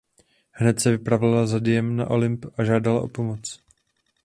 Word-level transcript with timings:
Hned 0.57 0.79
se 0.79 0.91
vypravila 0.91 1.45
za 1.47 1.59
Diem 1.59 1.95
na 1.95 2.09
Olymp 2.09 2.45
a 2.57 2.63
žádala 2.63 3.01
o 3.01 3.07
pomoc. 3.07 3.59